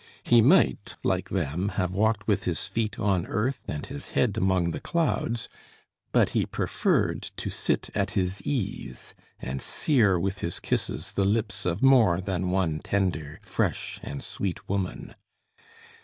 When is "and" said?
3.67-3.85, 9.39-9.61, 14.01-14.23